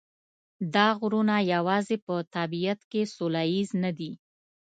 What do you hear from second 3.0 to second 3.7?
سوله ییز